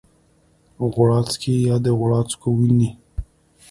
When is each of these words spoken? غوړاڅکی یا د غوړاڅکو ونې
غوړاڅکی 0.93 1.55
یا 1.67 1.75
د 1.83 1.87
غوړاڅکو 1.97 2.47
ونې 2.57 2.89